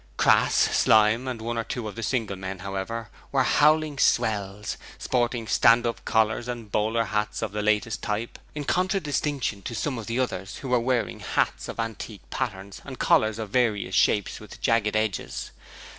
[0.17, 5.45] Crass, Slyme and one or two of the single men, however, were howling swells, sporting
[5.45, 10.07] stand up collars and bowler hats of the latest type, in contradistinction to some of
[10.07, 14.59] the others, who were wearing hats of antique patterns, and collars of various shapes with
[14.59, 15.51] jagged edges.